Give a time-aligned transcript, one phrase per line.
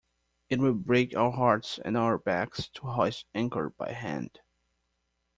[0.49, 4.39] It will break our hearts and our backs to hoist anchor by hand.